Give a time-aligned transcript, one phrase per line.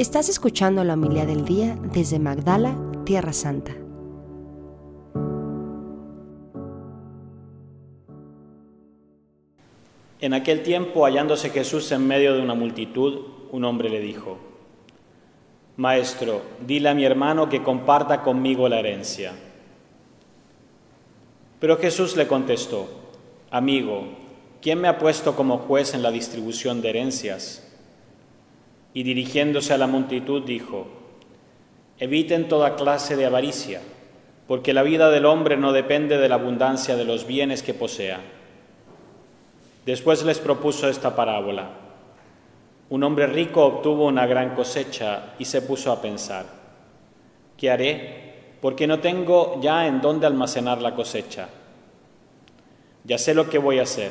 [0.00, 3.72] Estás escuchando la humildad del día desde Magdala, Tierra Santa.
[10.22, 14.38] En aquel tiempo, hallándose Jesús en medio de una multitud, un hombre le dijo,
[15.76, 19.34] Maestro, dile a mi hermano que comparta conmigo la herencia.
[21.58, 22.88] Pero Jesús le contestó,
[23.50, 24.04] Amigo,
[24.62, 27.69] ¿quién me ha puesto como juez en la distribución de herencias?
[28.92, 30.86] Y dirigiéndose a la multitud dijo,
[32.00, 33.82] Eviten toda clase de avaricia,
[34.48, 38.20] porque la vida del hombre no depende de la abundancia de los bienes que posea.
[39.84, 41.70] Después les propuso esta parábola.
[42.88, 46.46] Un hombre rico obtuvo una gran cosecha y se puso a pensar,
[47.56, 48.34] ¿qué haré?
[48.60, 51.48] Porque no tengo ya en dónde almacenar la cosecha.
[53.04, 54.10] Ya sé lo que voy a hacer.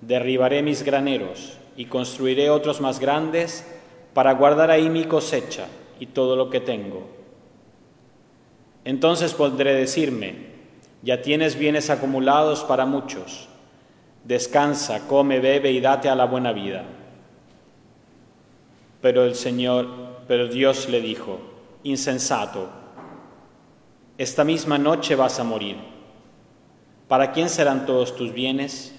[0.00, 3.64] Derribaré mis graneros y construiré otros más grandes
[4.14, 5.66] para guardar ahí mi cosecha
[5.98, 7.02] y todo lo que tengo.
[8.84, 10.54] Entonces podré decirme,
[11.02, 13.48] ya tienes bienes acumulados para muchos,
[14.24, 16.84] descansa, come, bebe y date a la buena vida.
[19.02, 19.86] Pero el Señor,
[20.28, 21.40] pero Dios le dijo,
[21.82, 22.68] insensato,
[24.16, 25.76] esta misma noche vas a morir.
[27.08, 28.94] ¿Para quién serán todos tus bienes?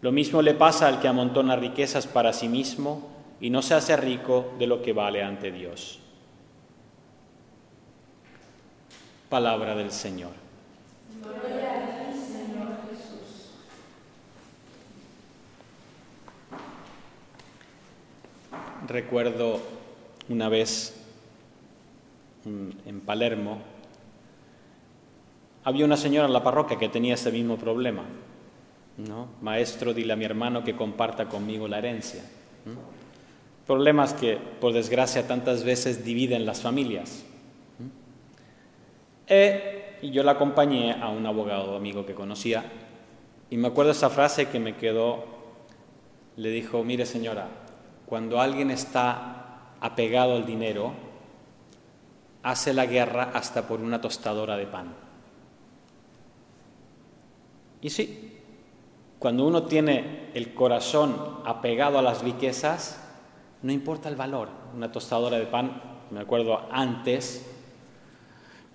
[0.00, 3.96] Lo mismo le pasa al que amontona riquezas para sí mismo y no se hace
[3.96, 6.00] rico de lo que vale ante Dios.
[9.28, 10.32] Palabra del Señor.
[18.86, 19.60] Recuerdo
[20.28, 20.94] una vez
[22.44, 23.58] en Palermo,
[25.64, 28.04] había una señora en la parroquia que tenía ese mismo problema.
[28.98, 29.28] ¿no?
[29.40, 32.22] Maestro, dile a mi hermano que comparta conmigo la herencia.
[33.66, 37.24] Problemas que, por desgracia, tantas veces dividen las familias.
[39.26, 42.64] E, y yo la acompañé a un abogado amigo que conocía
[43.50, 45.24] y me acuerdo esa frase que me quedó,
[46.36, 47.48] le dijo, mire señora,
[48.06, 50.92] cuando alguien está apegado al dinero,
[52.42, 54.94] hace la guerra hasta por una tostadora de pan.
[57.80, 58.40] Y sí,
[59.18, 63.00] cuando uno tiene el corazón apegado a las riquezas,
[63.62, 64.48] no importa el valor.
[64.74, 65.80] Una tostadora de pan,
[66.10, 67.56] me acuerdo antes,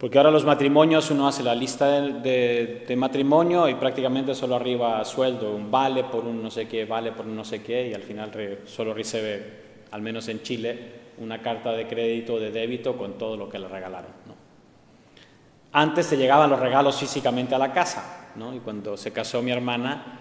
[0.00, 5.54] porque ahora los matrimonios uno hace la lista de, matrimonio y prácticamente solo arriba sueldo,
[5.54, 8.00] un vale por un no sé qué, vale por un no sé qué, y al
[8.00, 8.30] final
[8.64, 13.36] solo recibe, al menos en Chile, una carta de crédito o de débito con todo
[13.36, 14.10] lo que le regalaron.
[15.72, 18.54] Antes se llegaban los regalos físicamente a la casa, ¿no?
[18.54, 20.18] y cuando se casó mi hermana,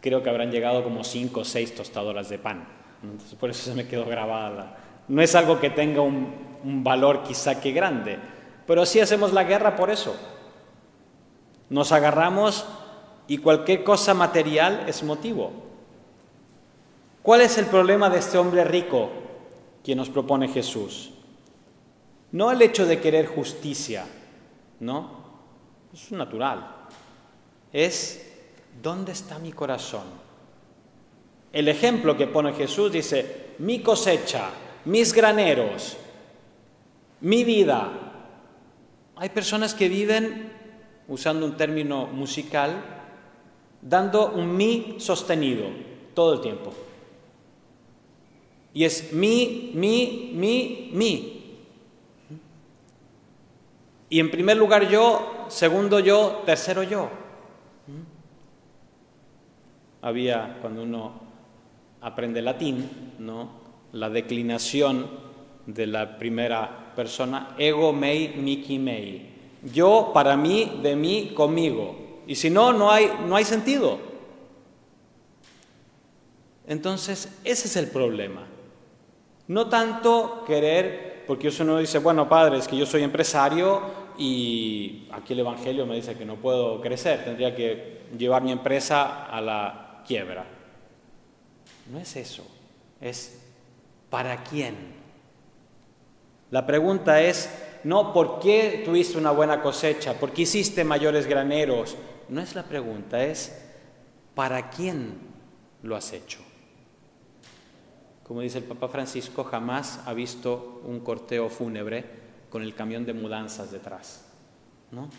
[0.00, 2.81] creo que habrán llegado como cinco o seis tostadoras de pan.
[3.02, 4.76] Entonces, por eso se me quedó grabada.
[5.08, 6.32] No es algo que tenga un,
[6.64, 8.18] un valor quizá que grande,
[8.66, 10.14] pero sí hacemos la guerra por eso.
[11.68, 12.66] Nos agarramos
[13.26, 15.52] y cualquier cosa material es motivo.
[17.22, 19.10] ¿Cuál es el problema de este hombre rico
[19.84, 21.12] que nos propone Jesús?
[22.32, 24.06] No el hecho de querer justicia,
[24.80, 25.22] ¿no?
[25.92, 26.66] Es natural.
[27.72, 28.32] Es,
[28.82, 30.21] ¿dónde está mi corazón?
[31.52, 34.50] El ejemplo que pone Jesús dice, mi cosecha,
[34.86, 35.98] mis graneros,
[37.20, 37.90] mi vida.
[39.16, 40.50] Hay personas que viven,
[41.08, 42.82] usando un término musical,
[43.82, 45.66] dando un mi sostenido
[46.14, 46.72] todo el tiempo.
[48.74, 51.42] Y es mi, mi, mi, mi.
[54.08, 57.10] Y en primer lugar yo, segundo yo, tercero yo.
[60.00, 61.21] Había, cuando uno
[62.02, 63.62] aprende latín, ¿no?
[63.92, 65.06] la declinación
[65.66, 69.30] de la primera persona, ego mei, mici mei.
[69.62, 72.22] Yo, para mí, de mí, conmigo.
[72.26, 73.98] Y si no, no hay, no hay sentido.
[76.66, 78.46] Entonces, ese es el problema.
[79.48, 85.32] No tanto querer, porque uno dice, bueno, padre, es que yo soy empresario y aquí
[85.32, 90.02] el Evangelio me dice que no puedo crecer, tendría que llevar mi empresa a la
[90.06, 90.61] quiebra.
[91.92, 92.42] No es eso,
[93.02, 93.38] es
[94.08, 94.74] ¿para quién?
[96.50, 97.50] La pregunta es,
[97.84, 101.94] no por qué tuviste una buena cosecha, por qué hiciste mayores graneros.
[102.30, 103.60] No es la pregunta, es
[104.34, 105.18] ¿para quién
[105.82, 106.38] lo has hecho?
[108.22, 112.06] Como dice el Papa Francisco, jamás ha visto un corteo fúnebre
[112.48, 114.24] con el camión de mudanzas detrás.
[114.92, 115.10] ¿no?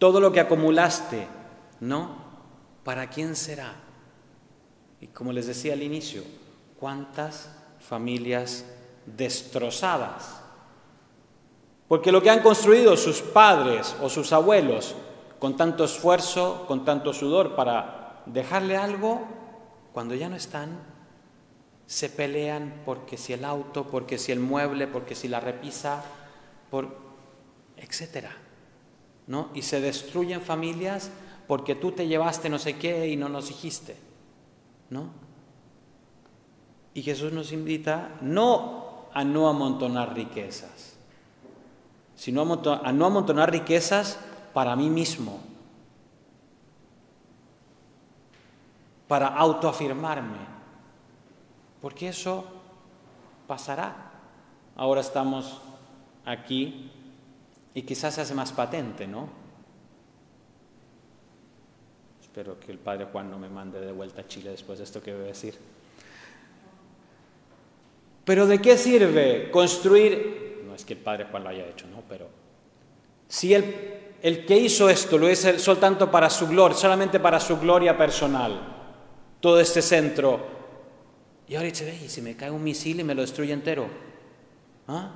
[0.00, 1.28] Todo lo que acumulaste,
[1.78, 2.16] ¿no?
[2.82, 3.87] ¿Para quién será?
[5.00, 6.22] Y como les decía al inicio,
[6.78, 7.50] ¿cuántas
[7.80, 8.64] familias
[9.16, 10.40] destrozadas.
[11.86, 14.94] Porque lo que han construido sus padres o sus abuelos
[15.38, 19.22] con tanto esfuerzo, con tanto sudor para dejarle algo,
[19.92, 20.80] cuando ya no están,
[21.86, 26.04] se pelean porque si el auto, porque si el mueble, porque si la repisa,
[26.70, 26.94] por
[27.76, 28.36] etcétera.
[29.26, 29.50] ¿No?
[29.54, 31.10] Y se destruyen familias
[31.46, 34.07] porque tú te llevaste no sé qué y no nos dijiste.
[34.90, 35.10] ¿No?
[36.94, 40.96] Y Jesús nos invita no a no amontonar riquezas,
[42.16, 44.18] sino a no amontonar riquezas
[44.52, 45.40] para mí mismo,
[49.06, 50.38] para autoafirmarme,
[51.80, 52.44] porque eso
[53.46, 54.10] pasará.
[54.76, 55.60] Ahora estamos
[56.24, 56.90] aquí
[57.74, 59.28] y quizás se hace más patente, ¿no?
[62.38, 65.02] Espero que el padre Juan no me mande de vuelta a Chile después de esto
[65.02, 65.58] que voy a decir.
[68.24, 70.62] Pero ¿de qué sirve construir?
[70.64, 72.04] No es que el padre Juan lo haya hecho, ¿no?
[72.08, 72.28] Pero
[73.26, 77.40] si el, el que hizo esto lo hizo solo tanto para su gloria, solamente para
[77.40, 78.60] su gloria personal,
[79.40, 80.38] todo este centro,
[81.48, 83.88] y ahora dice, ve, y si me cae un misil y me lo destruye entero.
[84.86, 85.10] ¿Ah?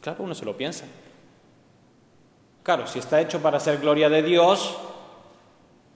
[0.00, 0.86] Claro, uno se lo piensa.
[2.62, 4.74] Claro, si está hecho para hacer gloria de Dios,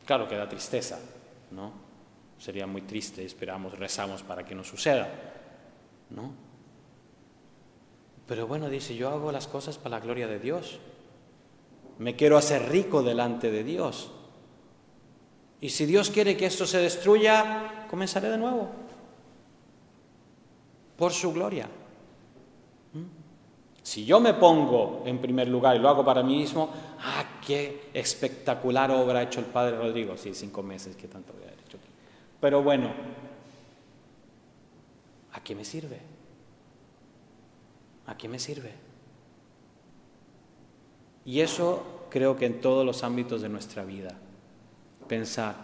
[0.08, 0.98] claro que da tristeza,
[1.50, 1.70] ¿no?
[2.38, 5.06] Sería muy triste, esperamos, rezamos para que no suceda,
[6.08, 6.32] ¿no?
[8.26, 10.78] Pero bueno, dice, yo hago las cosas para la gloria de Dios.
[11.98, 14.10] Me quiero hacer rico delante de Dios.
[15.60, 18.66] Y si Dios quiere que esto se destruya, comenzaré de nuevo.
[20.96, 21.66] Por su gloria.
[22.94, 23.82] ¿Mm?
[23.82, 27.88] Si yo me pongo en primer lugar y lo hago para mí mismo, ¡ah, qué
[27.94, 30.18] espectacular obra ha hecho el Padre Rodrigo!
[30.18, 31.78] Sí, cinco meses, ¿qué tanto voy a hecho?
[32.42, 32.92] Pero bueno,
[35.32, 35.98] ¿a qué me sirve?
[38.06, 38.74] ¿A qué me sirve?
[41.24, 44.10] Y eso creo que en todos los ámbitos de nuestra vida.
[45.08, 45.56] Pensar,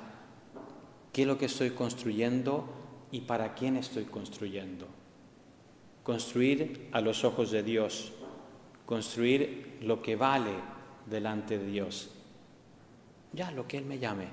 [1.13, 2.65] ¿qué es lo que estoy construyendo
[3.13, 4.87] y para quién estoy construyendo?
[6.03, 8.15] Construir a los ojos de Dios,
[8.87, 10.73] construir lo que vale
[11.07, 12.11] delante de Dios.
[13.33, 14.29] Ya, lo que Él me llame.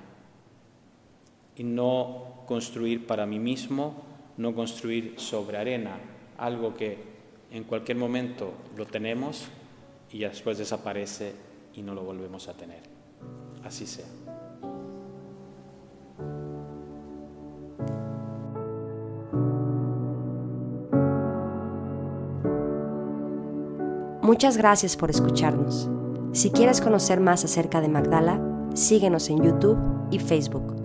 [1.56, 4.02] Y no construir para mí mismo,
[4.36, 5.98] no construir sobre arena,
[6.38, 6.98] algo que
[7.50, 9.48] en cualquier momento lo tenemos
[10.10, 11.34] y después desaparece
[11.74, 12.82] y no lo volvemos a tener.
[13.64, 14.06] Así sea.
[24.22, 25.90] Muchas gracias por escucharnos.
[26.32, 28.40] Si quieres conocer más acerca de Magdala,
[28.72, 29.78] síguenos en YouTube
[30.10, 30.81] y Facebook.